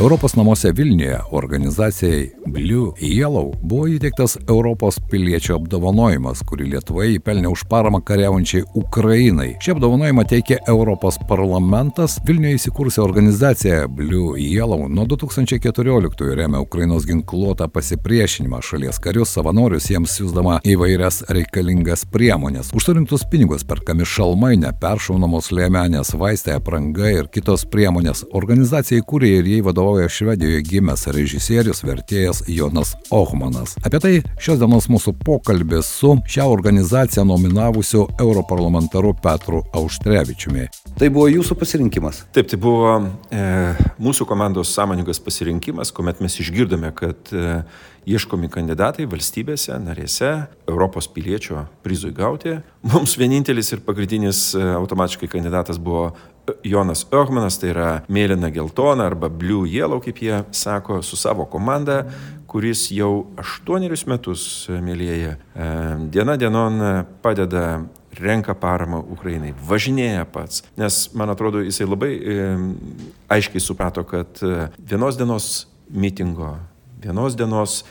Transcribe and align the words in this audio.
Europos 0.00 0.34
namuose 0.34 0.72
Vilniuje 0.72 1.18
organizacijai 1.30 2.30
Blue 2.46 2.92
Yellow 3.00 3.52
buvo 3.62 3.86
įteiktas 3.86 4.36
Europos 4.48 4.96
piliečio 5.10 5.54
apdovanojimas, 5.60 6.40
kurį 6.42 6.66
Lietuva 6.72 7.06
įpelnė 7.14 7.46
už 7.52 7.62
paramą 7.70 8.00
kariaujančiai 8.02 8.64
Ukrainai. 8.74 9.52
Šį 9.62 9.76
apdovanojimą 9.76 10.24
teikė 10.32 10.58
Europos 10.68 11.18
parlamentas. 11.28 12.16
Vilniuje 12.26 12.58
įsikūrusi 12.58 13.00
organizacija 13.04 13.84
Blue 13.86 14.34
Yellow 14.42 14.88
nuo 14.90 15.06
2014 15.06 16.34
remia 16.40 16.64
Ukrainos 16.66 17.06
ginkluotą 17.06 17.70
pasipriešinimą 17.70 18.64
šalies 18.66 18.98
karius, 18.98 19.36
savanorius, 19.38 19.88
jiems 19.94 20.18
siūsdama 20.18 20.58
įvairias 20.74 21.22
reikalingas 21.30 22.02
priemonės. 22.10 22.74
Už 22.74 22.90
surinktus 22.90 23.26
pinigus 23.30 23.62
perkami 23.62 24.02
šalmai, 24.02 24.56
neperšaunamos 24.66 25.52
lėmenės, 25.54 26.16
vaistai, 26.18 26.58
apranga 26.58 27.14
ir 27.14 27.30
kitos 27.30 27.62
priemonės. 27.70 28.26
Organizacijai 28.34 29.06
kūrė 29.06 29.36
ir 29.38 29.54
jai 29.54 29.62
vadovauja 29.62 29.83
vadovauja 29.84 30.08
Švedijoje 30.08 30.62
gimęs 30.64 31.02
režisierius, 31.12 31.82
vertėjas 31.84 32.42
Jonas 32.48 32.94
Ohmanas. 33.12 33.74
Apie 33.84 34.00
tai 34.00 34.12
šios 34.40 34.56
dienos 34.62 34.88
mūsų 34.88 35.12
pokalbis 35.20 35.90
su 35.98 36.14
šią 36.24 36.46
organizaciją 36.48 37.26
nominavusiu 37.28 38.06
europarlamentaru 38.20 39.12
Petru 39.20 39.60
Auštrevičiumi. 39.76 40.70
Tai 40.96 41.10
buvo 41.12 41.28
jūsų 41.28 41.58
pasirinkimas? 41.60 42.22
Taip, 42.32 42.48
tai 42.48 42.60
buvo 42.60 42.96
e, 43.28 43.44
mūsų 44.00 44.24
komandos 44.30 44.72
sąmoningas 44.72 45.20
pasirinkimas, 45.20 45.92
kuomet 45.92 46.24
mes 46.24 46.40
išgirdome, 46.40 46.94
kad 46.96 47.34
e, 47.36 47.60
ieškomi 48.08 48.48
kandidatai 48.52 49.04
valstybėse, 49.10 49.76
narėse, 49.84 50.30
Europos 50.68 51.10
piliečio 51.12 51.66
prizui 51.84 52.12
gauti. 52.16 52.56
Mums 52.88 53.18
vienintelis 53.20 53.72
ir 53.74 53.84
pagrindinis 53.84 54.46
e, 54.56 54.64
automatiškai 54.78 55.28
kandidatas 55.36 55.80
buvo 55.80 56.14
Jonas 56.64 57.06
Ohmanas, 57.14 57.58
tai 57.60 57.72
yra 57.72 57.88
mėlyna 58.12 58.50
geltona 58.52 59.08
arba 59.08 59.30
blue 59.32 59.68
yellow, 59.70 60.02
kaip 60.04 60.20
jie 60.20 60.42
sako, 60.52 61.00
su 61.02 61.16
savo 61.16 61.46
komanda, 61.50 62.02
kuris 62.50 62.86
jau 62.94 63.26
aštuonerius 63.40 64.04
metus, 64.06 64.44
mėlyjeje, 64.70 65.34
diena 66.14 66.36
dienon 66.38 66.82
padeda 67.24 67.64
renka 68.20 68.54
paramą 68.58 69.00
Ukrainai, 69.14 69.52
važinėja 69.68 70.24
pats, 70.30 70.62
nes 70.78 71.00
man 71.18 71.32
atrodo, 71.32 71.62
jisai 71.64 71.88
labai 71.88 72.12
e, 72.14 72.36
aiškiai 73.34 73.62
suprato, 73.62 74.04
kad 74.06 74.38
e, 74.42 74.68
vienos 74.78 75.18
dienos 75.18 75.48
mitingo, 75.90 76.54
vienos 77.02 77.36
dienos 77.36 77.82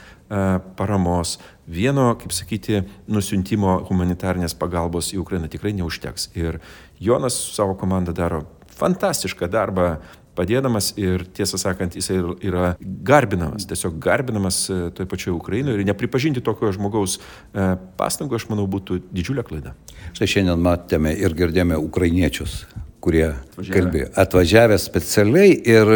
paramos, 0.78 1.38
vieno, 1.68 2.10
kaip 2.20 2.34
sakyti, 2.34 2.82
nusiuntimo 3.12 3.78
humanitarnės 3.90 4.56
pagalbos 4.58 5.12
į 5.14 5.22
Ukrainą 5.22 5.52
tikrai 5.52 5.76
neužteks. 5.78 6.32
Ir 6.40 6.60
Jonas 7.04 7.38
su 7.38 7.56
savo 7.56 7.78
komanda 7.80 8.16
daro 8.16 8.44
fantastišką 8.74 9.50
darbą 9.52 9.96
padėdamas 10.38 10.92
ir 10.98 11.26
tiesą 11.36 11.60
sakant, 11.62 11.96
jisai 11.98 12.18
yra 12.46 12.74
garbinamas, 12.82 13.68
tiesiog 13.70 14.00
garbinamas 14.02 14.64
e, 14.72 14.80
toj 14.98 15.08
pačioje 15.10 15.36
Ukrainoje 15.38 15.78
ir 15.80 15.88
nepripažinti 15.88 16.42
tokio 16.46 16.72
žmogaus 16.74 17.20
e, 17.20 17.68
pastangų, 18.00 18.40
aš 18.40 18.48
manau, 18.50 18.66
būtų 18.70 19.00
didžiulė 19.14 19.46
klaida. 19.46 19.76
Štai 20.14 20.30
šiandien 20.36 20.64
matėme 20.64 21.14
ir 21.14 21.38
girdėjome 21.38 21.78
ukrainiečius, 21.82 22.64
kurie 23.04 23.28
atvažiavę. 23.30 23.76
kalbėjo, 23.78 24.10
atvažiavę 24.26 24.80
specialiai 24.82 25.54
ir 25.76 25.94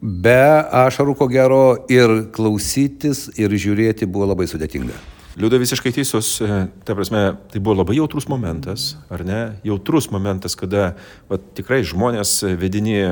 be 0.00 0.40
ašarų 0.86 1.16
ko 1.18 1.28
gero 1.30 1.62
ir 1.92 2.30
klausytis 2.34 3.26
ir 3.38 3.52
žiūrėti 3.52 4.08
buvo 4.08 4.30
labai 4.32 4.48
sudėtinga. 4.50 4.96
Liuda 5.36 5.58
visiškai 5.60 5.92
teisus, 5.92 6.38
e, 6.40 6.66
ta 6.84 6.94
prasme, 6.96 7.36
tai 7.52 7.60
buvo 7.60 7.82
labai 7.82 7.98
jautrus 7.98 8.24
momentas, 8.28 8.94
ar 9.12 9.24
ne? 9.24 9.40
Jautrus 9.68 10.08
momentas, 10.08 10.56
kada 10.56 10.94
va, 11.28 11.36
tikrai 11.36 11.82
žmonės 11.84 12.38
vedini 12.56 13.02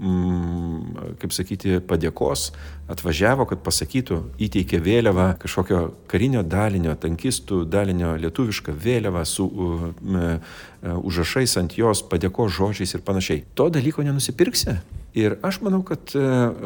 mm, 0.00 1.14
kaip 1.22 1.34
sakyti, 1.34 1.76
padėkos, 1.86 2.48
atvažiavo, 2.90 3.46
kad 3.46 3.62
pasakytų, 3.62 4.18
įteikė 4.42 4.80
vėliavą 4.82 5.28
kažkokio 5.42 5.82
karinio 6.10 6.42
dalinio, 6.42 6.96
tankistų 6.98 7.62
dalinio 7.70 8.16
lietuvišką 8.18 8.74
vėliavą 8.74 9.22
su 9.28 9.46
uh, 9.46 9.84
uh, 10.10 10.96
užrašais 10.98 11.54
ant 11.62 11.78
jos, 11.78 12.02
padėkos 12.02 12.50
žodžiais 12.58 12.98
ir 12.98 13.06
panašiai. 13.06 13.44
To 13.54 13.70
dalyko 13.70 14.02
nenusipirksi. 14.02 14.80
Ir 15.18 15.36
aš 15.42 15.58
manau, 15.64 15.80
kad 15.86 16.12
e, 16.14 16.22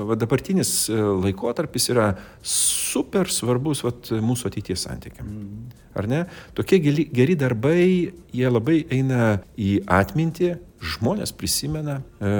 va, 0.08 0.16
dabartinis 0.20 0.90
e, 0.92 0.98
laikotarpis 1.24 1.88
yra 1.94 2.10
super 2.44 3.30
svarbus 3.32 3.80
va, 3.86 3.94
mūsų 4.20 4.50
ateities 4.50 4.84
santykiam. 4.84 5.30
Mhm. 5.30 5.80
Ar 5.94 6.08
ne? 6.10 6.20
Tokie 6.58 6.80
geri, 6.82 7.06
geri 7.14 7.36
darbai, 7.38 8.10
jie 8.34 8.48
labai 8.50 8.80
eina 8.92 9.38
į 9.54 9.78
atmintį, 9.86 10.56
žmonės 10.94 11.32
prisimena. 11.38 12.00
E, 12.18 12.34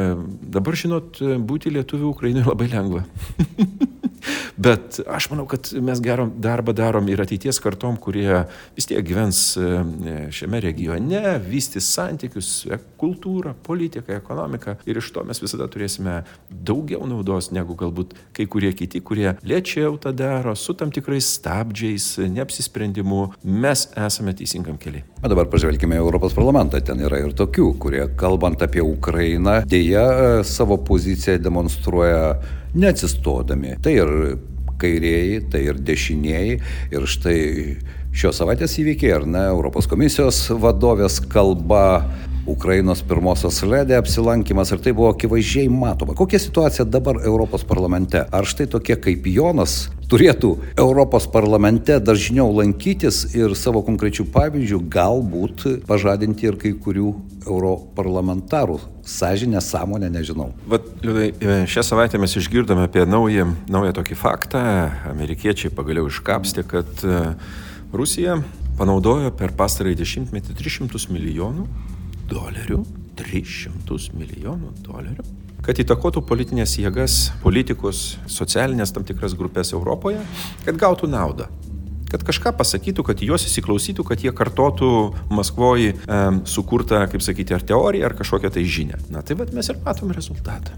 dabar, 0.56 0.76
žinot, 0.76 1.22
būti 1.48 1.72
lietuvių 1.72 2.10
Ukrainoje 2.12 2.48
labai 2.52 2.68
lengva. 2.74 3.04
Bet 4.56 5.00
aš 5.10 5.28
manau, 5.32 5.46
kad 5.50 5.68
mes 5.82 6.00
gerą 6.02 6.28
darbą 6.30 6.74
darom 6.76 7.08
ir 7.10 7.22
ateities 7.24 7.58
kartom, 7.62 7.96
kurie 7.98 8.44
vis 8.76 8.86
tiek 8.86 9.02
gyvens 9.06 9.40
e, 9.58 9.70
šiame 10.34 10.60
regione, 10.62 11.22
vystys 11.42 11.88
santykius, 11.90 12.50
e, 12.70 12.78
kultūrą, 13.00 13.54
politiką, 13.66 14.14
ekonomiką. 14.20 14.76
Ir 14.86 15.00
iš 15.02 15.10
to 15.14 15.24
mes 15.26 15.42
visada 15.42 15.66
turėsime 15.70 16.20
daugiau 16.50 17.02
naudos 17.10 17.50
negu 17.54 17.74
galbūt 17.78 18.14
kai 18.36 18.46
kurie 18.50 18.70
kiti, 18.78 19.02
kurie 19.02 19.34
lėčiau 19.42 19.98
tą 20.00 20.14
daro, 20.14 20.54
su 20.54 20.76
tam 20.78 20.94
tikrais 20.94 21.34
stabdžiais, 21.40 22.14
neapsisprendimu. 22.34 23.26
Mes 23.44 23.88
esame 24.06 24.36
teisingam 24.38 24.78
keliui. 24.78 25.02
O 25.24 25.30
dabar 25.30 25.50
pažvelkime 25.50 25.98
į 25.98 26.04
Europos 26.04 26.36
parlamentą. 26.36 26.78
Ten 26.84 27.02
yra 27.02 27.24
ir 27.24 27.34
tokių, 27.34 27.72
kurie, 27.82 28.04
kalbant 28.20 28.62
apie 28.62 28.84
Ukrainą, 28.84 29.62
dėja 29.66 30.04
e, 30.04 30.44
savo 30.46 30.78
poziciją 30.78 31.40
demonstruoja 31.42 32.36
neatsistodami. 32.74 33.78
Tai 33.82 33.94
ir 33.94 34.12
kairieji, 34.80 35.44
tai 35.52 35.64
ir 35.68 35.80
dešinieji. 35.86 36.58
Ir 36.94 37.08
štai 37.08 37.38
šios 38.14 38.38
savaitės 38.38 38.76
įvykiai, 38.82 39.14
ar 39.16 39.26
ne, 39.26 39.46
Europos 39.52 39.88
komisijos 39.90 40.46
vadovės 40.62 41.20
kalba 41.32 41.84
Ukrainos 42.46 43.00
pirmosios 43.00 43.62
ledė 43.64 43.96
apsilankimas 43.96 44.72
ir 44.74 44.80
tai 44.84 44.92
buvo 44.92 45.08
akivaizdžiai 45.14 45.70
matoma. 45.72 46.12
Kokia 46.16 46.40
situacija 46.42 46.84
dabar 46.84 47.22
Europos 47.24 47.64
parlamente? 47.64 48.20
Ar 48.20 48.44
štai 48.44 48.66
tokie 48.68 48.98
kaip 49.00 49.24
Jonas 49.32 49.86
turėtų 50.12 50.50
Europos 50.76 51.24
parlamente 51.30 51.96
dažniau 52.04 52.50
lankytis 52.52 53.22
ir 53.32 53.54
savo 53.56 53.80
konkrečių 53.86 54.26
pavyzdžių 54.34 54.80
galbūt 54.92 55.64
pažadinti 55.88 56.50
ir 56.50 56.58
kai 56.60 56.74
kurių 56.76 57.14
europarlamentarų 57.48 58.76
sąžinę, 59.08 59.60
sąmonę, 59.64 60.10
nežinau. 60.12 60.50
Vat, 60.68 60.84
liudai, 61.04 61.32
šią 61.68 61.84
savaitę 61.84 62.20
mes 62.20 62.36
išgirdome 62.40 62.84
apie 62.88 63.04
naują, 63.08 63.50
naują 63.72 63.96
tokį 63.96 64.20
faktą. 64.20 64.62
Amerikiečiai 65.12 65.72
pagaliau 65.72 66.08
iškapstė, 66.12 66.64
kad 66.68 67.04
e, 67.04 67.24
Rusija 67.92 68.38
panaudojo 68.78 69.32
per 69.36 69.52
pastarąjį 69.56 70.00
dešimtmetį 70.00 70.56
300 70.60 71.12
milijonų 71.12 71.68
dolerių, 72.30 72.82
300 73.18 74.14
milijonų 74.18 74.72
dolerių, 74.84 75.24
kad 75.64 75.78
įtakotų 75.80 76.24
politinės 76.28 76.76
jėgas, 76.80 77.18
politikus, 77.44 78.18
socialinės 78.28 78.92
tam 78.94 79.06
tikras 79.08 79.36
grupės 79.38 79.72
Europoje, 79.72 80.20
kad 80.66 80.80
gautų 80.80 81.08
naudą. 81.12 81.48
Kad 82.10 82.22
kažką 82.22 82.52
pasakytų, 82.54 83.02
kad 83.08 83.22
juos 83.26 83.46
įsiklausytų, 83.48 84.04
kad 84.06 84.20
jie 84.22 84.30
kartotų 84.36 84.90
Maskvoje 85.34 85.94
e, 85.96 86.18
sukurtą, 86.46 87.00
kaip 87.10 87.24
sakyti, 87.26 87.56
ar 87.56 87.64
teoriją, 87.66 88.06
ar 88.06 88.14
kažkokią 88.20 88.52
tai 88.54 88.62
žinią. 88.62 89.00
Na 89.10 89.24
tai 89.26 89.34
vad 89.40 89.50
mes 89.56 89.72
ir 89.72 89.80
matom 89.82 90.14
rezultatą. 90.14 90.76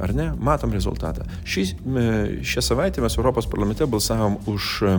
Ar 0.00 0.14
ne? 0.16 0.30
Matom 0.40 0.72
rezultatą. 0.72 1.26
Šį, 1.44 1.64
šią 2.46 2.62
savaitę 2.64 3.02
mes 3.04 3.16
Europos 3.18 3.48
parlamente 3.50 3.86
balsavom 3.90 4.38
už 4.48 4.68
e, 4.88 4.94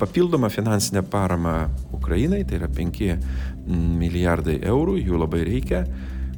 papildomą 0.00 0.48
finansinę 0.52 1.02
paramą 1.02 1.68
Ukrainai, 1.92 2.44
tai 2.48 2.60
yra 2.62 2.70
5 2.72 3.02
milijardai 3.68 4.60
eurų, 4.64 4.96
jų 5.02 5.20
labai 5.20 5.42
reikia. 5.48 5.84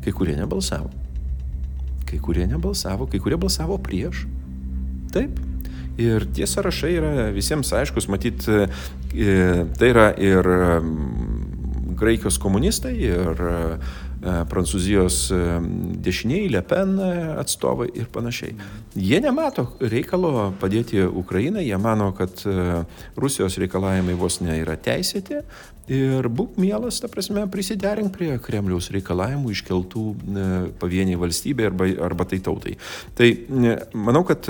Kai 0.00 0.14
kurie 0.16 0.34
nebalsavo. 0.38 0.90
Kai 2.08 2.18
kurie 2.18 2.48
nebalsavo, 2.50 3.06
kai 3.06 3.20
kurie 3.22 3.38
balsavo 3.38 3.78
prieš. 3.78 4.24
Taip. 5.14 5.38
Ir 6.00 6.24
tie 6.34 6.46
sąrašai 6.48 6.92
yra 6.96 7.30
visiems 7.34 7.70
aiškus, 7.76 8.08
matyt, 8.10 8.46
e, 8.48 8.66
tai 9.78 9.92
yra 9.92 10.10
ir 10.18 10.46
graikijos 12.00 12.40
komunistai, 12.40 12.94
ir 12.96 13.42
E, 13.44 14.09
Prancūzijos 14.20 15.17
e, 15.32 15.40
dešiniai, 16.05 16.50
Le 16.52 16.61
Pen 16.67 16.99
e, 17.00 17.11
atstovai 17.40 17.88
ir 17.96 18.11
panašiai. 18.12 18.52
Jie 19.00 19.20
nemato 19.25 19.70
reikalo 19.81 20.50
padėti 20.61 21.00
Ukrainai, 21.06 21.64
jie 21.64 21.78
mano, 21.81 22.11
kad 22.17 22.43
Rusijos 23.17 23.56
reikalavimai 23.62 24.17
vos 24.20 24.40
ne 24.44 24.58
yra 24.61 24.76
teisėti 24.76 25.40
ir 25.90 26.28
būk 26.28 26.58
mielas, 26.61 27.00
ta 27.02 27.08
prasme, 27.11 27.46
prisiderink 27.50 28.12
prie 28.14 28.37
Kremliaus 28.44 28.90
reikalavimų 28.94 29.55
iškeltų 29.56 30.05
pavieniai 30.82 31.19
valstybė 31.19 31.70
arba, 31.73 31.88
arba 32.06 32.28
tai 32.31 32.38
tautai. 32.44 32.76
Tai 33.19 33.31
manau, 33.96 34.23
kad 34.28 34.46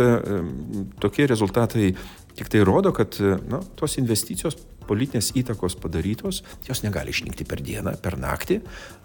tokie 1.01 1.31
rezultatai 1.31 1.95
tik 2.41 2.49
tai 2.53 2.65
rodo, 2.65 2.95
kad 2.97 3.21
na, 3.21 3.61
tos 3.77 3.99
investicijos 4.01 4.57
politinės 4.91 5.35
įtakos 5.39 5.77
padarytos, 5.81 6.43
jos 6.67 6.83
negali 6.83 7.13
išnykti 7.15 7.47
per 7.47 7.63
dieną, 7.63 7.95
per 8.03 8.17
naktį, 8.19 8.61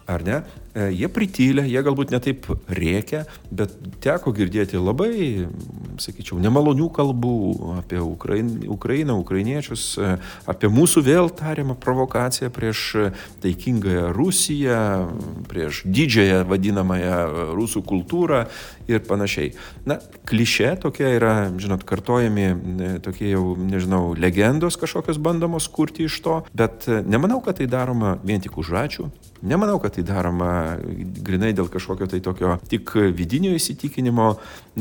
ar 0.09 0.23
ne? 0.25 0.39
E, 0.75 0.89
jie 0.93 1.09
pritylė, 1.09 1.65
jie 1.69 1.81
galbūt 1.85 2.13
netaip 2.13 2.45
rėkia, 2.69 3.23
bet 3.53 3.73
teko 4.03 4.33
girdėti 4.35 4.77
labai, 4.81 5.47
sakyčiau, 6.01 6.37
nemalonių 6.43 6.89
kalbų 6.93 7.35
apie 7.79 8.01
Ukrain, 8.01 8.51
Ukrainą, 8.69 9.17
ukrainiečius, 9.21 9.85
e, 9.97 10.15
apie 10.51 10.69
mūsų 10.73 11.05
vėl 11.05 11.31
tariamą 11.33 11.77
provokaciją 11.81 12.51
prieš 12.53 12.85
taikingąją 13.45 14.11
Rusiją, 14.15 14.81
prieš 15.49 15.83
didžiąją 15.85 16.43
vadinamąją 16.49 17.19
rusų 17.57 17.81
kultūrą 17.85 18.45
ir 18.91 19.03
panašiai. 19.07 19.53
Na, 19.89 19.99
klišė 20.29 20.75
tokia 20.83 21.13
yra, 21.17 21.35
žinot, 21.61 21.85
kartojami 21.87 22.47
e, 22.47 22.89
tokie 23.05 23.31
jau, 23.33 23.53
nežinau, 23.59 24.15
legendos 24.17 24.79
kažkokios 24.81 25.21
bandomos 25.21 25.69
kurti 25.71 26.09
iš 26.09 26.19
to, 26.25 26.41
bet 26.53 26.89
nemanau, 27.05 27.41
kad 27.45 27.59
tai 27.61 27.69
daroma 27.71 28.17
vien 28.23 28.43
tik 28.43 28.57
už 28.61 28.75
ačiū. 28.85 29.09
Nemanau, 29.45 29.77
kad 29.79 29.93
tai 29.93 30.01
daroma 30.01 30.77
grinai 31.21 31.51
dėl 31.53 31.67
kažkokio 31.69 32.07
tai 32.09 32.21
tokio 32.23 32.55
tik 32.71 32.95
vidinio 33.13 33.51
įsitikinimo. 33.53 34.29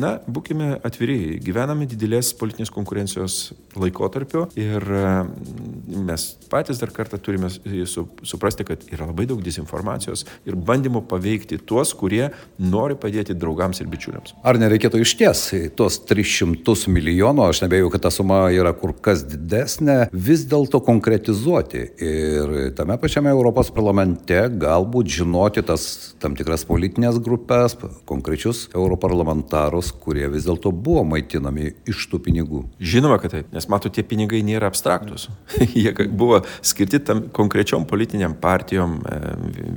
Na, 0.01 0.15
būkime 0.25 0.79
atviri, 0.87 1.37
gyvename 1.45 1.85
didelės 1.91 2.33
politinės 2.39 2.73
konkurencijos 2.75 3.53
laikotarpiu 3.79 4.47
ir 4.59 4.87
mm, 4.89 6.07
mes 6.09 6.25
patys 6.51 6.81
dar 6.81 6.95
kartą 6.97 7.21
turime 7.23 7.51
suprasti, 7.51 8.67
kad 8.67 8.87
yra 8.95 9.11
labai 9.11 9.27
daug 9.31 9.43
dezinformacijos 9.45 10.25
ir 10.49 10.57
bandymų 10.57 11.05
paveikti 11.11 11.61
tuos, 11.61 11.93
kurie 11.99 12.31
nori 12.59 12.97
padėti 12.99 13.37
draugams 13.37 13.83
ir 13.83 13.91
bičiuliams. 13.95 14.37
Ar 14.45 14.59
nereikėtų 14.61 15.01
iš 15.05 15.15
ties 15.21 15.45
tuos 15.79 16.01
300 16.09 16.91
milijonų, 16.93 17.49
aš 17.49 17.65
nebėjau, 17.65 17.91
kad 17.95 18.07
ta 18.07 18.13
suma 18.15 18.45
yra 18.55 18.75
kur 18.77 18.95
kas 19.05 19.25
didesnė, 19.29 20.09
vis 20.13 20.45
dėlto 20.51 20.83
konkretizuoti 20.85 21.85
ir 22.05 22.55
tame 22.77 22.99
pačiame 23.01 23.33
Europos 23.33 23.71
parlamente 23.75 24.45
galbūt 24.61 25.11
žinoti 25.19 25.65
tas 25.67 26.15
tam 26.23 26.37
tikras 26.39 26.65
politinės 26.69 27.19
grupės, 27.25 27.77
konkrečius 28.09 28.67
europarlamentarus, 28.75 29.91
kurie 30.05 30.27
vis 30.33 30.47
dėlto 30.49 30.73
buvo 30.73 31.05
maitinami 31.15 31.73
iš 31.91 32.07
tų 32.11 32.21
pinigų. 32.25 32.65
Žinoma, 32.81 33.19
kad 33.23 33.35
taip, 33.35 33.51
nes 33.55 33.69
matot, 33.71 33.93
tie 33.95 34.05
pinigai 34.07 34.43
nėra 34.47 34.71
abstraktus. 34.71 35.29
Jie 35.75 35.93
buvo 36.11 36.43
skirti 36.65 37.01
tam 37.05 37.27
konkrečiom 37.35 37.87
politiniam 37.91 38.37
partijom 38.41 38.99
e, 39.01 39.21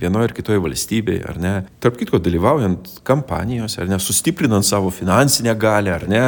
vienoje 0.01 0.29
ar 0.29 0.35
kitoje 0.37 0.63
valstybėje, 0.63 1.23
ar 1.27 1.41
ne. 1.41 1.53
Tarp 1.83 1.99
kitko, 1.99 2.21
dalyvaujant 2.23 2.99
kampanijose, 3.07 3.81
ar 3.83 3.91
ne, 3.91 3.99
sustiprinant 4.07 4.65
savo 4.65 4.92
finansinę 4.94 5.56
galę, 5.59 5.94
ar 5.98 6.07
ne, 6.09 6.24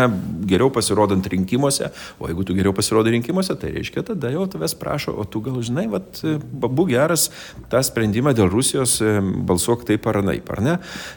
geriau 0.49 0.71
pasirodant 0.73 1.25
rinkimuose, 1.31 1.91
o 2.19 2.29
jeigu 2.29 2.45
tu 2.47 2.55
geriau 2.57 2.75
pasirodai 2.75 3.15
rinkimuose, 3.17 3.55
tai 3.59 3.73
reiškia, 3.77 4.03
tada 4.11 4.31
jau 4.33 4.45
tavęs 4.51 4.75
prašo, 4.79 5.15
o 5.15 5.25
tu 5.25 5.41
gal 5.45 5.59
žinai, 5.65 5.87
vad, 5.91 6.21
būk 6.65 6.91
geras 6.93 7.29
tą 7.71 7.81
sprendimą 7.85 8.33
dėl 8.37 8.51
Rusijos 8.51 8.99
balsuok 9.49 9.85
taip 9.87 10.07
ar 10.09 10.21
anaip, 10.23 10.49
ar 10.53 10.63
ne? 10.65 10.75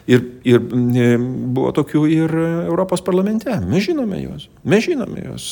Ir, 0.09 0.23
ir 0.47 0.61
buvo 0.63 1.71
tokių 1.75 2.03
ir 2.11 2.35
Europos 2.67 3.03
parlamente. 3.05 3.53
Mes 3.67 3.85
žinome 3.87 4.21
juos. 4.21 4.47
Mes 4.63 4.83
žinome 4.85 5.25
juos. 5.25 5.49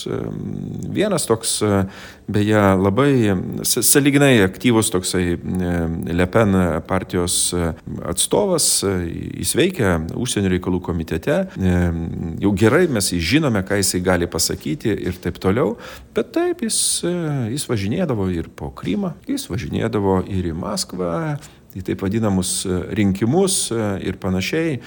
Vienas 0.91 1.27
toks, 1.29 1.57
beje, 2.31 2.63
labai 2.81 3.11
saliginai 3.65 4.33
aktyvus 4.45 4.91
toksai 4.93 5.25
Le 6.11 6.27
Pen 6.31 6.57
partijos 6.87 7.39
atstovas, 8.07 8.69
jis 8.83 9.55
veikia 9.57 9.97
užsienio 10.17 10.51
reikalų 10.55 10.81
komitete. 11.01 11.47
Jau 12.39 12.51
gerai 12.55 12.87
mes 12.87 13.11
žinome, 13.17 13.63
ką 13.63 13.79
jisai 13.81 14.01
gali 14.01 14.27
pasakyti 14.27 14.89
ir 14.89 15.17
taip 15.21 15.39
toliau. 15.39 15.77
Bet 16.15 16.31
taip, 16.33 16.61
jis, 16.61 17.03
jis 17.51 17.67
važinėdavo 17.67 18.29
ir 18.31 18.49
po 18.49 18.71
Krymą, 18.71 19.15
jis 19.27 19.49
važinėdavo 19.49 20.21
ir 20.29 20.51
į 20.51 20.53
Maskvą, 20.53 21.39
į 21.77 21.83
taip 21.87 22.01
vadinamus 22.03 22.65
e, 22.65 22.77
rinkimus 22.97 23.55
e, 23.71 23.79
ir 24.09 24.17
panašiai. 24.21 24.79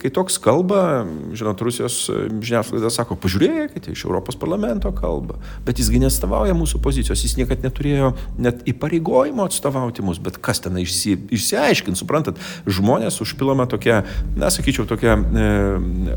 Kai 0.00 0.10
toks 0.14 0.36
kalba, 0.42 1.06
žinot, 1.36 1.60
Rusijos 1.64 1.96
e, 2.12 2.18
žiniasklaida 2.44 2.90
sako, 2.92 3.16
pažiūrėkite, 3.20 3.94
iš 3.94 4.04
Europos 4.08 4.38
parlamento 4.40 4.92
kalba, 4.96 5.38
bet 5.66 5.80
jisgi 5.80 6.02
nestovauja 6.02 6.56
mūsų 6.56 6.82
pozicijos, 6.84 7.24
jis 7.24 7.38
niekad 7.40 7.64
neturėjo 7.64 8.12
net 8.40 8.64
įpareigojimo 8.70 9.46
atstovauti 9.48 10.04
mus, 10.04 10.20
bet 10.22 10.36
kas 10.42 10.60
ten 10.64 10.76
išsi, 10.82 11.16
išsiaiškint, 11.38 12.00
suprantat, 12.00 12.40
žmonės 12.68 13.20
užpilama 13.24 13.68
tokia, 13.70 14.02
na, 14.36 14.52
sakyčiau, 14.52 14.88
tokia 14.90 15.16
e, 15.16 15.48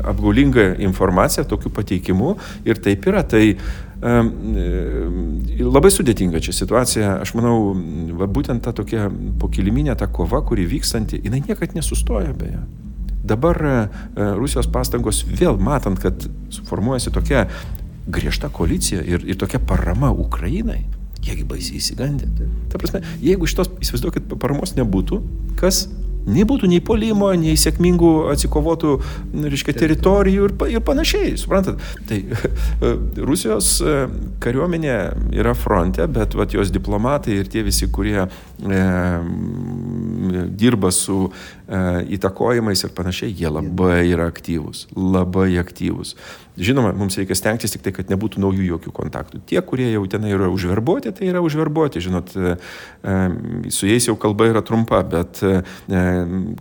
apgaulinga 0.04 0.74
informacija, 0.84 1.46
tokiu 1.48 1.72
pateikimu 1.74 2.36
ir 2.68 2.80
taip 2.84 3.08
yra. 3.08 3.24
Tai, 3.24 3.44
Labai 4.02 5.90
sudėtinga 5.92 6.40
čia 6.44 6.52
situacija, 6.56 7.12
aš 7.24 7.34
manau, 7.38 7.74
va, 8.18 8.26
būtent 8.28 8.64
ta 8.64 8.74
tokia 8.76 9.06
pokiliminė 9.40 9.94
ta 9.98 10.08
kova, 10.12 10.42
kuri 10.46 10.66
vykstanti, 10.68 11.22
jinai 11.24 11.40
niekad 11.46 11.76
nesustoja 11.76 12.34
beje. 12.36 12.60
Dabar 13.24 13.56
e, 13.64 13.76
Rusijos 14.36 14.68
pastangos 14.68 15.22
vėl 15.24 15.56
matant, 15.56 15.96
kad 16.02 16.26
suformuojasi 16.52 17.14
tokia 17.14 17.46
griežta 18.04 18.50
koalicija 18.52 19.00
ir, 19.00 19.24
ir 19.24 19.38
tokia 19.40 19.62
parama 19.64 20.10
Ukrainai, 20.12 20.82
jiegi 21.24 21.46
baisiai 21.48 21.80
įsigandė. 21.80 22.28
Ta 22.72 22.80
prasme, 22.80 23.00
jeigu 23.24 23.48
šitos, 23.48 23.72
įsivaizduokit, 23.80 24.28
paramos 24.42 24.76
nebūtų, 24.76 25.22
kas 25.60 25.86
Nebūtų 26.24 26.68
nei 26.72 26.80
polimo, 26.84 27.28
nei 27.36 27.56
sėkmingų 27.60 28.12
atsikovotų, 28.32 28.94
reiškia, 29.44 29.74
teritorijų 29.76 30.48
ir, 30.48 30.54
ir 30.72 30.84
panašiai, 30.84 31.34
suprantat. 31.40 31.82
Tai 32.08 32.20
Rusijos 33.28 33.76
e, 33.84 33.96
kariuomenė 34.44 34.96
yra 35.36 35.52
fronte, 35.58 36.06
bet 36.08 36.36
vat, 36.38 36.56
jos 36.56 36.72
diplomatai 36.74 37.40
ir 37.42 37.50
tie 37.52 37.64
visi, 37.66 37.90
kurie 37.92 38.24
e, 38.24 38.82
dirba 40.56 40.92
su 40.94 41.18
e, 41.28 41.32
įtakojimais 41.64 42.84
ir 42.84 42.92
panašiai, 42.96 43.32
jie 43.32 43.48
labai 43.48 44.02
yra 44.10 44.28
aktyvūs, 44.32 44.88
labai 44.96 45.54
aktyvūs. 45.62 46.14
Žinoma, 46.54 46.92
mums 46.94 47.16
reikia 47.18 47.34
stengtis 47.34 47.72
tik 47.74 47.82
tai, 47.82 47.90
kad 47.96 48.10
nebūtų 48.12 48.38
naujų 48.38 48.68
jokių 48.68 48.92
kontaktų. 48.94 49.40
Tie, 49.50 49.58
kurie 49.66 49.88
jau 49.90 50.04
ten 50.06 50.22
yra 50.28 50.46
užverbuoti, 50.54 51.10
tai 51.16 51.26
yra 51.32 51.40
užverbuoti, 51.42 52.02
žinot, 52.04 52.30
e, 52.38 52.52
e, 53.02 53.14
su 53.74 53.88
jais 53.90 54.06
jau 54.06 54.14
kalba 54.22 54.46
yra 54.52 54.62
trumpa, 54.62 55.00
bet 55.02 55.40
e, 55.42 55.64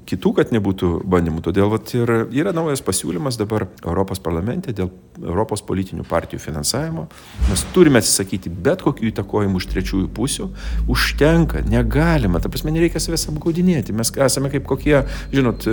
kitų, 0.09 0.31
kad 0.39 0.53
nebūtų 0.55 0.89
bandymų. 1.05 1.44
Todėl 1.45 1.69
vat, 1.69 1.94
ir 1.94 2.13
yra 2.33 2.55
naujas 2.57 2.81
pasiūlymas 2.81 3.38
dabar 3.38 3.67
Europos 3.83 4.23
parlamente 4.23 4.73
dėl 4.73 4.89
Europos 5.21 5.61
politinių 5.61 6.07
partijų 6.09 6.41
finansavimo. 6.41 7.05
Mes 7.51 7.65
turime 7.75 8.01
atsisakyti 8.01 8.50
bet 8.50 8.81
kokių 8.81 9.11
įtakojimų 9.11 9.61
iš 9.61 9.69
trečiųjų 9.75 10.09
pusių. 10.17 10.50
Užtenka, 10.89 11.62
negalima, 11.69 12.41
ta 12.41 12.50
prasme, 12.50 12.74
nereikia 12.74 13.03
savęs 13.03 13.27
apgaudinėti. 13.29 13.93
Mes 13.93 14.10
esame 14.25 14.50
kaip 14.50 14.65
kokie, 14.74 14.92
žinot, 15.33 15.67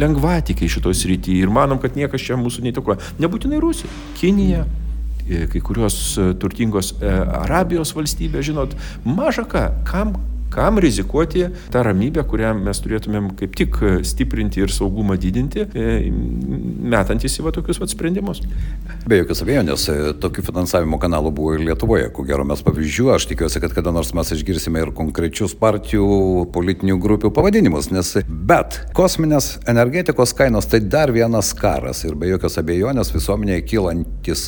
lengvatikiai 0.00 0.72
šitoj 0.72 0.96
srityje 0.98 1.44
ir 1.44 1.52
manom, 1.52 1.80
kad 1.82 1.98
niekas 1.98 2.24
čia 2.24 2.38
mūsų 2.40 2.66
neįtakoja. 2.66 2.98
Nebūtinai 3.22 3.60
Rusija, 3.62 3.90
Kinija, 4.18 4.64
e, 5.28 5.44
kai 5.52 5.62
kurios 5.64 5.98
e, 6.18 6.30
turtingos 6.40 6.94
e, 6.98 7.10
Arabijos 7.44 7.94
valstybės, 7.96 8.48
žinot, 8.50 8.76
maža 9.06 9.46
ką, 9.48 9.66
kam 9.88 10.16
Kam 10.54 10.78
rizikuoti 10.78 11.48
tą 11.74 11.82
ramybę, 11.82 12.22
kurią 12.30 12.52
mes 12.62 12.78
turėtumėm 12.84 13.32
kaip 13.38 13.56
tik 13.58 13.78
stiprinti 14.06 14.62
ir 14.62 14.70
saugumą 14.70 15.16
didinti, 15.18 15.64
metantis 16.94 17.38
į 17.40 17.46
va 17.48 17.52
tokius 17.56 17.80
va 17.82 17.88
sprendimus? 17.90 18.42
Be 19.08 19.18
jokios 19.18 19.42
abejonės, 19.42 19.88
tokių 20.22 20.44
finansavimo 20.46 21.00
kanalų 21.02 21.32
buvo 21.34 21.56
ir 21.56 21.64
Lietuvoje, 21.66 22.06
ko 22.14 22.26
gero 22.28 22.46
mes 22.46 22.62
pavyzdžių, 22.64 23.08
aš 23.16 23.26
tikiuosi, 23.32 23.62
kad 23.64 23.74
kada 23.74 23.92
nors 23.94 24.14
mes 24.14 24.30
išgirsime 24.36 24.84
ir 24.84 24.94
konkrečius 24.96 25.56
partijų 25.58 26.06
politinių 26.54 27.00
grupių 27.02 27.32
pavadinimus, 27.34 27.90
nes 27.94 28.14
bet 28.24 28.78
kosminės 28.96 29.56
energetikos 29.70 30.36
kainos 30.38 30.70
tai 30.70 30.84
dar 30.86 31.12
vienas 31.14 31.50
karas 31.58 32.04
ir 32.06 32.14
be 32.20 32.30
jokios 32.30 32.60
abejonės 32.62 33.10
visuomenėje 33.16 33.66
kylantis 33.72 34.46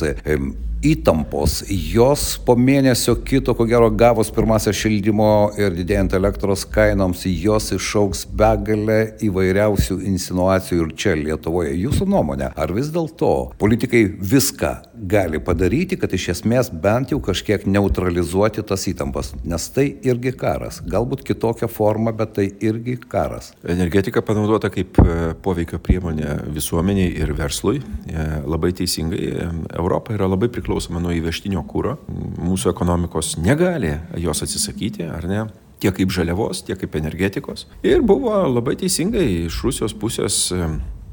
įtampos, 0.87 1.61
jos 1.69 2.37
po 2.45 2.55
mėnesio 2.59 3.17
kito, 3.27 3.55
ko 3.57 3.65
gero 3.67 3.89
gavus 3.91 4.31
pirmąsią 4.33 4.73
šildymo 4.75 5.31
ir 5.59 5.75
didėjant 5.75 6.15
elektros 6.17 6.65
kainoms, 6.71 7.25
jos 7.27 7.71
išauks 7.75 8.25
begalę 8.37 8.99
įvairiausių 9.27 9.99
insinuacijų 10.13 10.85
ir 10.85 10.93
čia 10.99 11.15
Lietuvoje. 11.19 11.73
Jūsų 11.83 12.07
nuomonė, 12.09 12.51
ar 12.55 12.73
vis 12.75 12.91
dėlto 12.93 13.33
politikai 13.59 14.05
viską 14.17 14.73
gali 14.97 15.39
padaryti, 15.43 15.97
kad 15.99 16.13
iš 16.13 16.29
esmės 16.35 16.69
bent 16.71 17.11
jau 17.13 17.19
kažkiek 17.23 17.65
neutralizuoti 17.69 18.63
tas 18.67 18.87
įtampas, 18.89 19.33
nes 19.47 19.67
tai 19.73 19.87
irgi 20.07 20.33
karas, 20.37 20.79
galbūt 20.85 21.23
kitokia 21.27 21.69
forma, 21.71 22.13
bet 22.15 22.33
tai 22.37 22.47
irgi 22.65 22.97
karas. 23.09 23.51
Energetika 23.67 24.23
panaudota 24.25 24.71
kaip 24.73 24.99
e, 25.03 25.17
poveikio 25.43 25.79
priemonė 25.83 26.39
visuomeniai 26.55 27.13
ir 27.21 27.33
verslui. 27.37 27.81
E, 28.07 28.27
labai 28.47 28.73
teisingai, 28.77 29.21
e, 29.29 29.47
Europa 29.77 30.15
yra 30.15 30.29
labai 30.29 30.49
priklausoma 30.53 31.01
nuo 31.03 31.13
įvežtinio 31.15 31.63
kūro. 31.69 31.97
Mūsų 32.41 32.73
ekonomikos 32.73 33.35
negali 33.41 33.95
jos 34.17 34.43
atsisakyti, 34.45 35.07
ar 35.11 35.29
ne? 35.29 35.47
Tiek 35.77 35.93
kaip 35.93 36.09
žaliavos, 36.09 36.63
tiek 36.65 36.79
kaip 36.81 36.95
energetikos. 36.97 37.67
Ir 37.85 38.01
buvo 38.01 38.33
labai 38.49 38.73
teisingai 38.81 39.27
iš 39.45 39.61
Rusijos 39.61 39.93
pusės 39.93 40.47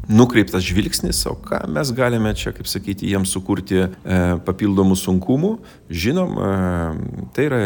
nukreiptas 0.08 0.64
žvilgsnis, 0.64 1.22
o 1.30 1.34
ką 1.40 1.64
mes 1.72 1.92
galime 1.96 2.34
čia, 2.36 2.52
kaip 2.56 2.68
sakyti, 2.70 3.08
jiems 3.12 3.32
sukurti 3.34 3.80
e, 3.84 3.88
papildomų 4.44 4.96
sunkumų. 4.98 5.52
Žinom, 5.92 6.34
e, 6.38 6.50
tai 7.36 7.46
yra 7.48 7.60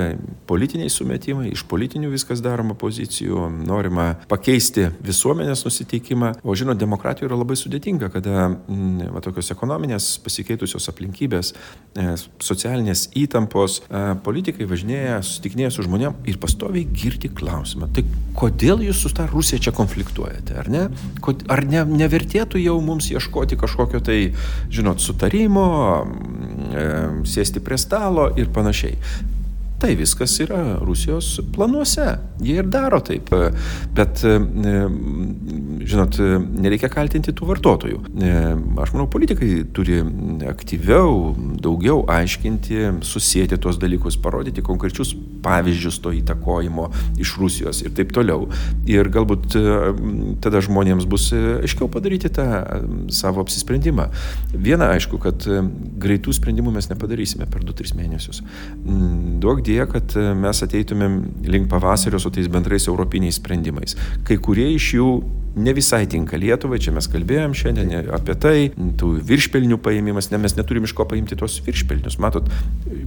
politiniai 0.49 0.91
sumetimai, 0.93 1.51
iš 1.55 1.65
politinių 1.69 2.13
viskas 2.13 2.43
daroma 2.45 2.77
pozicijų, 2.79 3.49
norima 3.67 4.11
pakeisti 4.31 4.89
visuomenės 5.05 5.65
nusiteikimą, 5.67 6.33
o 6.43 6.57
žinot, 6.59 6.79
demokratija 6.81 7.29
yra 7.29 7.39
labai 7.39 7.59
sudėtinga, 7.59 8.11
kada 8.15 8.49
m, 8.49 9.05
va, 9.15 9.23
tokios 9.25 9.53
ekonominės 9.55 10.11
pasikeitusios 10.25 10.89
aplinkybės, 10.93 11.53
e, 11.99 12.17
socialinės 12.45 13.09
įtampos, 13.19 13.81
e, 13.89 14.05
politikai 14.25 14.69
važinėja, 14.69 15.21
susitikinėja 15.27 15.75
su 15.75 15.87
žmonėm 15.87 16.19
ir 16.29 16.41
pastoviai 16.43 16.87
girti 16.89 17.31
klausimą, 17.33 17.91
tai 17.95 18.07
kodėl 18.39 18.83
jūs 18.87 19.03
su 19.05 19.13
ta 19.15 19.27
Rusija 19.31 19.61
čia 19.69 19.75
konfliktuojate, 19.77 20.57
ar 20.61 20.71
ne? 20.73 20.87
Ar 21.53 21.65
ne, 21.69 21.85
nevertėtų 22.29 22.61
jau 22.61 22.81
mums 22.81 23.11
ieškoti 23.11 23.57
kažkokio 23.57 24.01
tai, 24.01 24.35
žinot, 24.71 25.01
sutarimo, 25.01 26.05
mm, 26.05 27.25
sėsti 27.25 27.61
prie 27.61 27.79
stalo 27.79 28.31
ir 28.37 28.49
panašiai. 28.53 28.99
Tai 29.79 29.93
viskas 29.95 30.33
yra 30.43 30.79
Rusijos 30.83 31.37
planuose. 31.55 32.19
Jie 32.43 32.57
ir 32.59 32.67
daro 32.67 32.99
taip. 33.05 33.31
Bet, 33.95 34.25
žinot, 35.87 36.19
nereikia 36.59 36.91
kaltinti 36.91 37.31
tų 37.37 37.47
vartotojų. 37.53 38.01
Aš 38.83 38.93
manau, 38.95 39.07
politikai 39.11 39.63
turi 39.75 40.01
aktyviau, 40.51 41.31
daugiau 41.63 42.03
aiškinti, 42.11 42.81
susijęti 43.07 43.59
tuos 43.63 43.79
dalykus, 43.79 44.19
parodyti 44.19 44.65
konkrečius 44.67 45.15
pavyzdžius 45.47 46.01
to 46.03 46.11
įtakojimo 46.19 46.89
iš 47.23 47.37
Rusijos 47.39 47.85
ir 47.85 47.95
taip 47.95 48.11
toliau. 48.17 48.49
Ir 48.91 49.07
galbūt 49.15 49.55
tada 50.43 50.63
žmonėms 50.65 51.07
bus 51.11 51.31
aiškiau 51.35 51.87
padaryti 51.95 52.33
tą 52.35 52.49
savo 53.15 53.47
apsisprendimą. 53.47 54.09
Viena 54.55 54.91
aišku, 54.97 55.23
kad 55.23 55.47
greitų 56.03 56.35
sprendimų 56.35 56.75
mes 56.75 56.91
nepadarysime 56.91 57.47
per 57.47 57.63
2-3 57.63 57.95
mėnesius. 58.03 58.43
Duok 59.39 59.63
idėja, 59.69 59.89
kad 59.91 60.17
e, 60.17 60.31
mes 60.39 60.63
ateitumėm 60.65 61.19
link 61.49 61.69
pavasario 61.71 62.21
su 62.23 62.33
tais 62.33 62.49
bendrais 62.49 62.89
europiniais 62.89 63.39
sprendimais. 63.41 63.97
Kai 64.29 64.41
kurie 64.41 64.71
iš 64.75 64.95
jų 64.97 65.11
ne 65.59 65.75
visai 65.75 66.07
tinka 66.11 66.39
Lietuvai, 66.39 66.79
čia 66.83 66.93
mes 66.95 67.09
kalbėjom 67.11 67.55
šiandien 67.57 68.11
apie 68.15 68.35
tai, 68.39 68.57
tų 69.01 69.11
viršpelnių 69.27 69.79
paėmimas, 69.83 70.31
ne 70.33 70.41
mes 70.43 70.55
neturim 70.59 70.87
iš 70.87 70.95
ko 70.97 71.07
paimti 71.09 71.37
tos 71.39 71.59
viršpelnius. 71.67 72.19
Matot, 72.23 72.49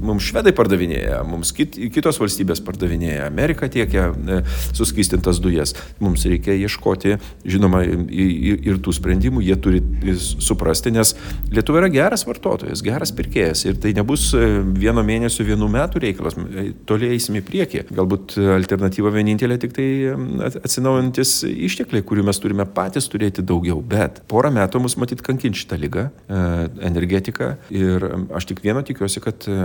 mums 0.04 0.26
švedai 0.28 0.54
pardavinėja, 0.56 1.22
mums 1.28 1.54
kit, 1.56 1.78
kitos 1.94 2.20
valstybės 2.22 2.62
pardavinėja, 2.66 3.28
Amerika 3.30 3.70
tiekia 3.72 4.10
e, 4.12 4.42
suskystintas 4.78 5.40
dujas. 5.44 5.76
Mums 6.04 6.26
reikia 6.28 6.56
ieškoti, 6.60 7.18
žinoma, 7.48 7.84
ir 7.86 8.82
tų 8.84 8.96
sprendimų, 8.98 9.44
jie 9.48 9.58
turi 9.62 9.82
suprasti, 10.20 10.94
nes 10.94 11.16
Lietuva 11.52 11.82
yra 11.82 11.92
geras 11.92 12.26
vartotojas, 12.28 12.84
geras 12.86 13.14
pirkėjas 13.16 13.66
ir 13.68 13.80
tai 13.82 13.94
nebus 13.98 14.30
e, 14.38 14.44
vieno 14.62 15.04
mėnesio, 15.06 15.46
vienų 15.48 15.72
metų 15.72 16.04
reikalas, 16.06 16.38
e, 16.38 16.72
toliai 16.90 17.16
eisime 17.16 17.42
į 17.42 17.48
priekį. 17.48 17.86
Galbūt 17.96 18.38
alternatyva 18.58 19.14
vienintelė 19.16 19.60
tik 19.62 19.76
tai 19.78 19.88
atsinaujantis 20.62 21.42
ištekliai, 21.50 22.06
kurių 22.08 22.28
mes 22.28 22.41
turime 22.42 22.66
patys 22.66 23.08
turėti 23.12 23.44
daugiau, 23.46 23.80
bet 23.86 24.22
porą 24.32 24.52
metų 24.54 24.82
mus 24.84 24.98
matyt 25.00 25.22
kankint 25.26 25.58
šitą 25.58 25.78
lygą, 25.82 26.08
e, 26.10 26.42
energetiką 26.88 27.52
ir 27.74 28.06
aš 28.36 28.50
tik 28.52 28.62
vieno 28.66 28.84
tikiuosi, 28.86 29.22
kad 29.24 29.48
e, 29.50 29.58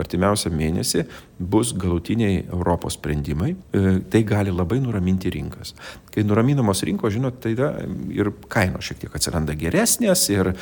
artimiausią 0.00 0.52
mėnesį 0.54 1.04
bus 1.38 1.72
galutiniai 1.76 2.44
Europos 2.44 2.96
sprendimai. 2.98 3.52
E, 3.54 3.98
tai 4.10 4.22
gali 4.26 4.54
labai 4.54 4.80
nuraminti 4.82 5.32
rinkas. 5.32 5.74
Kai 6.14 6.24
nuraminamos 6.24 6.82
rinkos, 6.86 7.12
žinot, 7.16 7.40
tai 7.44 7.52
da, 7.58 7.72
ir 8.12 8.32
kainos 8.52 8.86
šiek 8.88 9.02
tiek 9.02 9.16
atsiranda 9.16 9.52
geresnės 9.58 10.22
ir 10.32 10.52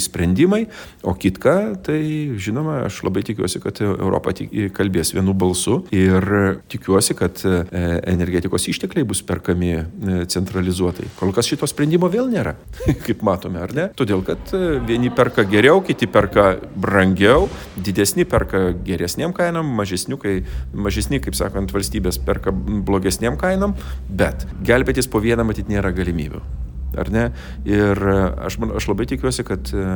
sprendimai, 0.00 0.62
o 1.04 1.12
kitka, 1.18 1.56
tai 1.84 1.98
žinoma, 2.40 2.78
aš 2.86 3.02
labai 3.04 3.24
tikiuosi, 3.28 3.60
kad 3.62 3.82
Europa 3.84 4.32
kalbės 4.72 5.12
vienu 5.12 5.34
balsu 5.36 5.82
ir 5.92 6.24
tikiuosi, 6.72 7.16
kad 7.18 7.42
energetikos 7.42 8.70
ištekliai 8.72 9.04
bus 9.08 9.20
perkami 9.26 9.82
centralizuotai. 10.30 11.08
Kol 11.18 11.32
kas 11.36 11.48
šito 11.50 11.68
sprendimo 11.70 12.10
vėl 12.12 12.30
nėra, 12.32 12.54
kaip 13.06 13.24
matome, 13.26 13.60
ar 13.62 13.74
ne? 13.76 13.88
Todėl, 13.98 14.24
kad 14.26 14.54
e, 14.56 14.78
vieni 14.88 15.12
perka 15.14 15.44
geriau, 15.48 15.82
kiti 15.86 16.08
perka 16.10 16.54
brangiau, 16.76 17.48
didesni 17.76 18.26
perka 18.28 18.70
geresniem 18.86 19.34
kainom, 19.36 19.68
mažesni, 19.78 20.18
kai, 20.22 20.40
mažesni, 20.74 21.22
kaip 21.22 21.38
sakant, 21.38 21.72
valstybės 21.74 22.20
perka 22.22 22.52
blogesniem 22.52 23.38
kainom, 23.40 23.76
bet 24.08 24.46
gelbėtis 24.66 25.10
po 25.10 25.22
vieną 25.24 25.46
matyt 25.48 25.72
nėra 25.72 25.94
galimybių 25.96 26.61
ar 26.98 27.10
ne? 27.12 27.24
Ir 27.68 27.96
e, 27.96 28.16
aš, 28.46 28.58
man, 28.62 28.74
aš 28.76 28.88
labai 28.90 29.06
tikiuosi, 29.10 29.44
kad 29.46 29.72
e, 29.74 29.86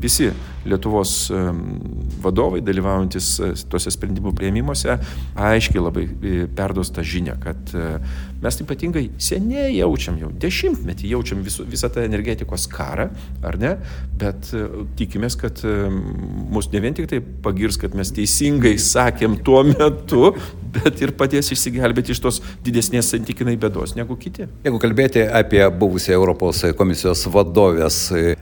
visi 0.00 0.30
Lietuvos 0.68 1.14
e, 1.32 1.40
vadovai, 2.24 2.62
dalyvaujantis 2.64 3.30
tuose 3.70 3.92
sprendimų 3.92 4.32
prieimimuose, 4.36 4.96
aiškiai 5.40 5.82
labai 5.82 6.06
perduos 6.56 6.92
tą 6.94 7.04
žinią, 7.06 7.36
kad 7.42 7.72
mes 8.40 8.60
ypatingai 8.62 9.06
seniai 9.20 9.74
jaučiam, 9.78 10.18
jau 10.20 10.30
dešimtmetį 10.42 11.12
jaučiam 11.14 11.42
visu, 11.44 11.64
visą 11.68 11.90
tą 11.92 12.04
energetikos 12.06 12.66
karą, 12.70 13.10
ar 13.46 13.58
ne? 13.60 13.74
Bet 14.20 14.52
tikimės, 14.98 15.36
kad 15.40 15.62
mus 16.52 16.70
ne 16.72 16.82
vien 16.84 16.96
tik 16.96 17.08
tai 17.10 17.20
pagirs, 17.20 17.78
kad 17.80 17.96
mes 17.96 18.12
teisingai 18.16 18.76
sakėm 18.80 19.38
tuo 19.44 19.62
metu, 19.68 20.34
bet 20.74 21.00
ir 21.02 21.12
padės 21.18 21.50
išsigelbėti 21.54 22.14
iš 22.14 22.22
tos 22.22 22.40
didesnės 22.64 23.10
santykinai 23.12 23.56
bėdos 23.60 23.96
negu 23.98 24.16
kiti. 24.20 24.46
Jeigu 24.64 24.80
kalbėti 24.82 25.24
apie 25.24 25.62
buvusią 25.80 26.14
Europos 26.16 26.62
komisijos 26.78 27.26
vadovės 27.32 27.98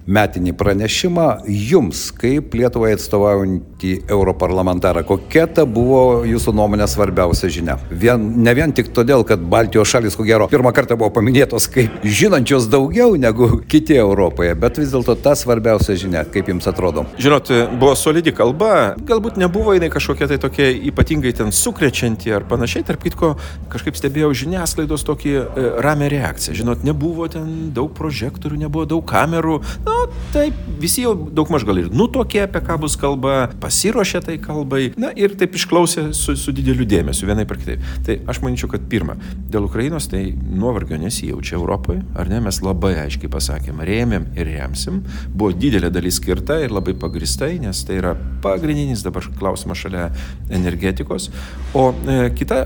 metinį 0.08 0.54
pranešimą, 0.58 1.26
jums, 1.48 2.08
kaip 2.16 2.54
Lietuvai 2.58 2.94
atstovaujantį 2.96 3.92
europarlamentarą, 4.10 5.04
kokia 5.08 5.46
ta 5.58 5.64
buvo 5.68 6.24
jūsų 6.28 6.54
nuomonė 6.56 6.88
svarbiausia 6.90 7.50
žinia? 7.52 7.78
Vien, 7.90 8.24
ne 8.42 8.54
vien 8.56 8.72
tik 8.74 8.90
todėl, 8.96 9.24
kad 9.28 9.42
Baltijos 9.42 9.90
šalis, 9.92 10.16
ko 10.18 10.26
gero, 10.28 10.48
pirmą 10.52 10.72
kartą 10.76 10.98
buvo 10.98 11.12
paminėtos 11.18 11.68
kaip 11.72 12.02
žinančios 12.04 12.68
daugiau 12.72 13.16
negu 13.20 13.62
kiti 13.70 13.96
Europoje, 13.98 14.54
bet 14.58 14.80
vis 14.80 14.92
dėlto 14.94 15.16
ta 15.22 15.34
svarbiausia 15.38 15.96
žinia, 16.00 16.24
kaip 16.28 16.50
jums 16.50 16.68
atrodo? 16.70 17.06
Žinot, 17.20 17.52
buvo 17.78 17.94
solidi 17.98 18.34
kalba, 18.36 18.94
galbūt 19.08 19.38
nebuvo 19.40 19.76
jinai 19.76 19.90
kažkokia 19.92 20.30
tai 20.32 20.40
tokia 20.42 20.70
ypatingai 20.90 21.34
ten 21.36 21.52
sukrečianti 21.54 22.17
šventė 22.18 22.34
ar 22.36 22.46
panašiai. 22.48 22.84
Tarp 22.84 23.02
kitko, 23.02 23.36
kažkaip 23.70 23.96
stebėjau 23.96 24.32
žiniasklaidos 24.34 25.04
tokį 25.06 25.32
e, 25.34 25.66
ramę 25.82 26.08
reakciją. 26.08 26.56
Žinot, 26.58 26.84
nebuvo 26.84 27.28
ten 27.28 27.72
daug 27.74 27.92
prožektorių, 27.94 28.58
nebuvo 28.58 28.86
daug 28.86 29.04
kamerų. 29.06 29.60
Na, 29.86 30.06
taip, 30.32 30.54
visi 30.80 31.04
jau 31.04 31.14
daug 31.14 31.50
maž 31.50 31.64
gal 31.64 31.78
ir 31.78 31.90
nutokė, 31.90 32.44
apie 32.46 32.62
ką 32.64 32.78
bus 32.80 32.96
kalba, 32.96 33.50
pasiruošė 33.60 34.22
tai 34.26 34.38
kalbai. 34.38 34.92
Na 34.98 35.12
ir 35.14 35.36
taip 35.38 35.54
išklausė 35.54 36.12
su, 36.12 36.36
su 36.36 36.52
dideliu 36.52 36.86
dėmesiu, 36.88 37.28
vienai 37.28 37.46
per 37.46 37.60
kitaip. 37.60 37.84
Tai 38.06 38.18
aš 38.28 38.42
manyčiau, 38.42 38.70
kad 38.72 38.88
pirmą, 38.90 39.18
dėl 39.50 39.68
Ukrainos 39.68 40.08
tai 40.10 40.32
nuovargio 40.34 40.98
nesijaučia 40.98 41.56
Europoje, 41.58 42.02
ar 42.18 42.30
ne, 42.30 42.40
mes 42.44 42.60
labai 42.64 42.94
aiškiai 43.04 43.30
pasakėm, 43.32 43.82
rėmėm 43.84 44.30
ir 44.38 44.50
remsim. 44.54 45.02
Buvo 45.34 45.52
didelė 45.54 45.92
dalis 45.94 46.18
skirta 46.18 46.58
ir 46.62 46.74
labai 46.74 46.96
pagristai, 46.98 47.56
nes 47.62 47.84
tai 47.86 48.00
yra 48.00 48.14
pagrindinis 48.42 49.04
dabar 49.06 49.26
klausimas 49.38 49.80
šalia 49.82 50.08
energetikos. 50.54 51.28
O 51.76 51.92
kita 52.38 52.64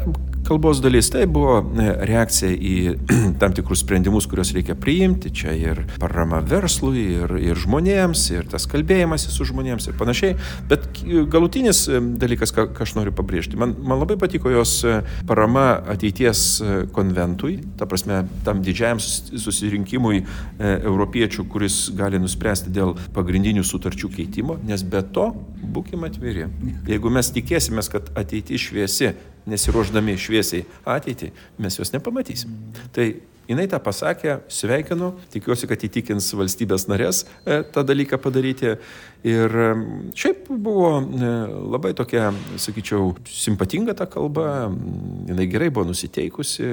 kalbos 0.53 0.81
dalis 0.81 1.11
tai 1.11 1.27
buvo 1.27 1.61
e, 1.63 1.87
reakcija 2.07 2.53
į 2.53 2.75
tam 3.41 3.55
tikrus 3.57 3.83
sprendimus, 3.85 4.27
kuriuos 4.29 4.53
reikia 4.57 4.75
priimti. 4.79 5.31
Čia 5.33 5.55
ir 5.57 5.83
parama 6.03 6.43
verslui, 6.45 7.05
ir, 7.23 7.35
ir 7.41 7.59
žmonėms, 7.59 8.25
ir 8.35 8.49
tas 8.51 8.67
kalbėjimas 8.71 9.25
su 9.33 9.47
žmonėms 9.49 9.89
ir 9.89 9.97
panašiai. 10.01 10.37
Bet 10.71 10.89
galutinis 11.33 11.85
e, 11.89 12.03
dalykas, 12.21 12.55
ką, 12.55 12.67
ką 12.75 12.87
aš 12.87 12.97
noriu 12.99 13.15
pabrėžti, 13.17 13.59
man, 13.61 13.75
man 13.81 14.03
labai 14.03 14.19
patiko 14.21 14.53
jos 14.53 14.75
parama 15.29 15.67
ateities 15.95 16.45
konventui, 16.93 17.61
ta 17.79 17.89
prasme, 17.89 18.23
tam 18.47 18.63
didžiajam 18.67 19.01
susirinkimui 19.03 20.23
e, 20.23 20.25
europiečių, 20.75 21.47
kuris 21.53 21.85
gali 21.97 22.21
nuspręsti 22.23 22.73
dėl 22.75 22.97
pagrindinių 23.17 23.65
sutarčių 23.67 24.11
keitimo, 24.19 24.59
nes 24.69 24.85
be 24.85 25.05
to, 25.15 25.31
būkime 25.63 26.11
atviri. 26.11 26.49
Jeigu 26.91 27.13
mes 27.15 27.31
tikėsime, 27.33 27.85
kad 27.93 28.11
ateitis 28.19 28.69
šviesi, 28.69 29.13
nesiruoždami 29.49 30.17
šviesiai 30.21 30.67
ateitį, 30.89 31.33
mes 31.63 31.79
jos 31.79 31.93
nepamatysim. 31.95 32.55
Tai 32.95 33.07
jinai 33.51 33.67
tą 33.71 33.81
pasakė, 33.83 34.39
sveikinu, 34.53 35.13
tikiuosi, 35.33 35.69
kad 35.71 35.83
įtikins 35.89 36.31
valstybės 36.39 36.87
narės 36.91 37.25
e, 37.45 37.63
tą 37.75 37.85
dalyką 37.87 38.19
padaryti 38.23 38.77
Ir 39.29 39.53
šiaip 40.19 40.49
buvo 40.51 40.97
labai 41.73 41.93
tokia, 41.95 42.33
sakyčiau, 42.59 43.13
simpatinga 43.29 43.95
ta 43.99 44.09
kalba, 44.11 44.67
jinai 45.29 45.47
gerai 45.51 45.71
buvo 45.71 45.93
nusiteikusi, 45.93 46.67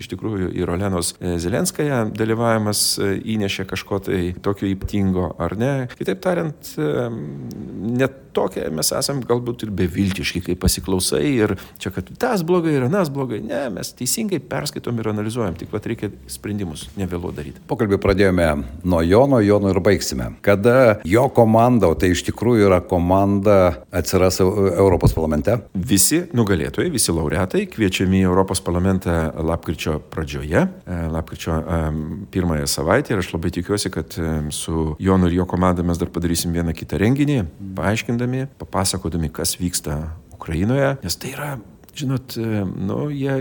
iš 0.00 0.08
tikrųjų 0.14 0.52
ir 0.56 0.72
Olenos 0.72 1.12
Zelenskaja 1.20 2.06
dalyvavimas 2.08 2.84
įnešė 3.04 3.66
kažko 3.68 4.00
tai 4.08 4.22
tokio 4.40 4.70
ypatingo, 4.70 5.34
ar 5.36 5.56
ne? 5.60 5.72
Kitaip 5.92 6.24
tariant, 6.24 6.72
net 6.78 8.24
tokie 8.38 8.64
mes 8.72 8.92
esame 8.94 9.26
galbūt 9.28 9.66
ir 9.66 9.72
beviltiški, 9.74 10.42
kai 10.46 10.56
pasiklausai 10.60 11.24
ir 11.26 11.54
čia, 11.82 11.92
kad 11.94 12.08
tas 12.20 12.44
blogai 12.46 12.76
ir 12.78 12.86
anas 12.86 13.10
blogai. 13.12 13.40
Ne, 13.44 13.66
mes 13.74 13.92
teisingai 13.98 14.40
perskaitom 14.40 15.00
ir 15.00 15.10
analizuojam, 15.12 15.56
tik 15.58 15.72
pat 15.72 15.88
reikia 15.90 16.12
sprendimus 16.30 16.86
nevėlu 16.98 17.32
daryti. 17.34 17.60
Pokalbį 17.68 18.00
pradėjome 18.02 18.48
nuo 18.88 19.02
Jono, 19.04 19.42
Jono 19.44 19.72
ir 19.74 19.80
baigsime. 19.84 20.30
Kada 20.44 20.98
jo 21.08 21.26
komanda, 21.34 21.57
o 21.58 21.94
tai 21.98 22.12
iš 22.14 22.22
tikrųjų 22.28 22.68
yra 22.68 22.78
komanda, 22.84 23.84
atsiras 23.90 24.38
Europos 24.40 25.14
parlamente? 25.16 25.56
Visi 25.74 26.22
nugalėtojai, 26.36 26.90
visi 26.94 27.14
laureatai 27.14 27.64
kviečiami 27.70 28.20
į 28.22 28.28
Europos 28.28 28.62
parlamentą 28.64 29.32
lapkričio 29.42 29.98
pradžioje, 30.12 30.64
e, 30.64 30.98
lapkričio 31.12 31.56
um, 31.58 32.02
pirmąją 32.30 32.68
savaitę 32.70 33.14
ir 33.14 33.22
aš 33.24 33.32
labai 33.34 33.50
tikiuosi, 33.58 33.90
kad 33.90 34.14
um, 34.22 34.52
su 34.54 34.94
Jonu 35.02 35.26
ir 35.26 35.40
jo 35.40 35.48
komanda 35.50 35.82
mes 35.82 35.98
dar 35.98 36.12
padarysim 36.14 36.54
vieną 36.54 36.76
kitą 36.78 37.00
renginį, 37.02 37.40
paaiškindami 37.78 38.46
papasakodami, 38.60 39.32
kas 39.34 39.56
vyksta 39.58 39.98
Ukrainoje, 40.38 40.94
nes 41.02 41.18
tai 41.18 41.34
yra 41.34 41.56
žinot, 41.98 42.36
nu, 42.78 43.08
jie, 43.10 43.34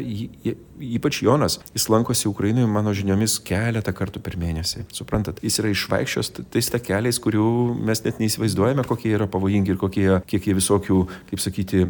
jie, 0.43 0.55
ypač 0.81 1.21
Jonas, 1.23 1.59
jis 1.75 1.87
lankosi 1.89 2.27
Ukrainoje, 2.29 2.67
mano 2.71 2.93
žiniomis, 2.95 3.37
keletą 3.45 3.93
kartų 3.95 4.21
per 4.23 4.37
mėnesį. 4.39 4.85
Suprantat, 4.93 5.41
jis 5.45 5.59
yra 5.61 5.71
išvaikščios 5.73 6.33
tais 6.53 6.71
takeliais, 6.73 7.19
kurių 7.23 7.47
mes 7.87 8.03
net 8.05 8.21
neįsivaizduojame, 8.21 8.85
kokie 8.87 9.13
yra 9.17 9.29
pavojingi 9.31 9.73
ir 9.73 9.79
kokie, 9.81 10.07
kiek 10.29 10.49
jie 10.49 10.57
visokių, 10.57 10.99
kaip 11.31 11.43
sakyti, 11.43 11.85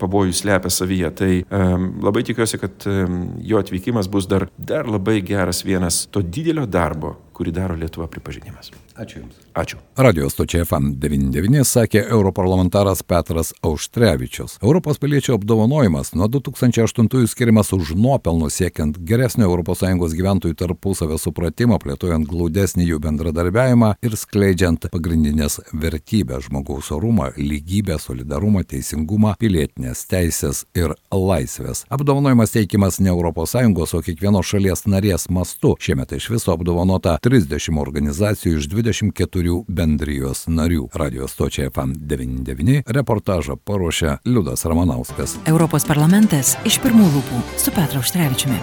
pavojų 0.00 0.36
slepia 0.36 0.72
savyje. 0.72 1.12
Tai 1.22 1.32
um, 1.42 1.88
labai 2.04 2.24
tikiuosi, 2.28 2.60
kad 2.62 2.88
um, 2.90 3.20
jo 3.44 3.60
atvykimas 3.62 4.10
bus 4.12 4.30
dar, 4.30 4.48
dar 4.58 4.88
labai 4.90 5.20
geras 5.26 5.64
vienas 5.66 6.04
to 6.12 6.24
didelio 6.24 6.66
darbo, 6.66 7.16
kurį 7.36 7.54
daro 7.56 7.76
Lietuva 7.78 8.08
pripažinimas. 8.12 8.72
Ačiū 8.92 9.22
Jums. 9.22 9.36
Ačiū. 9.56 9.78
Radio 9.96 10.28
stočiai 10.30 10.66
FM99 10.66 11.64
sakė 11.64 12.02
europarlamentaras 12.12 13.00
Petras 13.08 13.54
Auštrevičius. 13.64 14.58
Europos 14.62 15.00
piliečių 15.00 15.38
apdovanojimas 15.38 16.12
nuo 16.14 16.28
2008 16.28 17.08
skiriamas 17.32 17.72
už 17.72 17.81
nuopelnus 17.96 18.54
siekiant 18.60 18.98
geresnio 19.02 19.50
ES 19.52 20.14
gyventojų 20.14 20.54
tarpusavio 20.54 21.18
supratimo, 21.18 21.78
plėtojant 21.82 22.26
glaudesnį 22.28 22.86
jų 22.86 22.98
bendradarbiavimą 23.02 23.94
ir 24.02 24.16
skleidžiant 24.16 24.86
pagrindinės 24.92 25.60
vertybės- 25.72 26.44
žmogaus 26.48 26.90
orumą, 26.92 27.32
lygybę, 27.36 27.98
solidarumą, 27.98 28.64
teisingumą, 28.64 29.34
pilietinės 29.38 30.06
teisės 30.06 30.64
ir 30.74 30.94
laisvės. 31.12 31.84
Apdovanojimas 31.90 32.52
teikiamas 32.52 33.00
ne 33.00 33.10
ES, 33.10 33.94
o 33.94 34.00
kiekvienos 34.00 34.46
šalies 34.46 34.86
narės 34.86 35.28
mastu. 35.30 35.76
Šiemet 35.78 36.12
iš 36.12 36.30
viso 36.30 36.52
apdovanota 36.52 37.18
30 37.22 37.78
organizacijų 37.78 38.58
iš 38.58 38.68
24 38.68 39.64
bendrijos 39.68 40.46
narių. 40.46 40.88
Radio 40.94 41.28
stočiai 41.28 41.68
FM99 41.70 42.82
reportažą 42.86 43.56
paruošė 43.56 44.18
Liudas 44.24 44.64
Ramanauskas. 44.64 45.36
Europos 45.46 45.86
parlamentas 45.88 46.56
iš 46.68 46.78
pirmų 46.82 47.08
lūpų 47.16 47.42
su 47.72 47.80
Petru 47.80 48.00
Užtrevičiumi. 48.00 48.58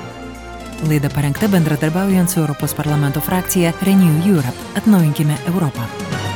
Laida 0.87 1.09
parengta 1.09 1.47
bendradarbiaujant 1.47 2.29
su 2.29 2.39
Europos 2.39 2.73
parlamento 2.73 3.21
frakcija 3.21 3.73
Renew 3.81 4.27
Europe. 4.27 4.57
Atnaujinkime 4.75 5.37
Europą. 5.47 6.28